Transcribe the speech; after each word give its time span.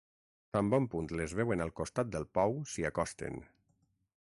Tan 0.55 0.71
bon 0.73 0.87
punt 0.93 1.09
les 1.19 1.35
veuen 1.41 1.61
al 1.67 1.73
costat 1.81 2.11
del 2.17 2.27
pou 2.39 2.59
s'hi 2.73 2.89
acosten. 2.93 3.41